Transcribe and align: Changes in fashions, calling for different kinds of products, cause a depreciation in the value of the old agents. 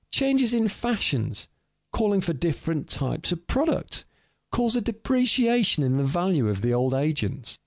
Changes 0.09 0.51
in 0.51 0.67
fashions, 0.67 1.47
calling 1.93 2.21
for 2.21 2.33
different 2.33 2.87
kinds 2.87 3.31
of 3.31 3.45
products, 3.45 4.03
cause 4.51 4.75
a 4.75 4.81
depreciation 4.81 5.83
in 5.83 5.97
the 5.97 6.03
value 6.03 6.47
of 6.49 6.63
the 6.63 6.73
old 6.73 6.95
agents. 6.95 7.59